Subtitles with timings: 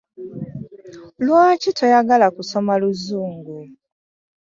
[1.25, 3.57] Lwaki toyagala kusoma luzungu?